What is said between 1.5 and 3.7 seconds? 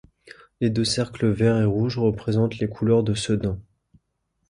et rouge représentent les couleurs de Sedan.